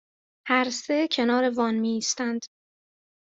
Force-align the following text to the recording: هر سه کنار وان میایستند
هر 0.49 0.67
سه 0.83 0.97
کنار 1.15 1.43
وان 1.57 1.75
میایستند 1.83 2.41